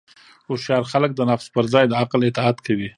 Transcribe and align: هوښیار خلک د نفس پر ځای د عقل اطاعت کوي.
هوښیار 0.47 0.83
خلک 0.91 1.11
د 1.15 1.19
نفس 1.29 1.47
پر 1.53 1.65
ځای 1.73 1.85
د 1.87 1.93
عقل 2.01 2.19
اطاعت 2.29 2.57
کوي. 2.65 2.89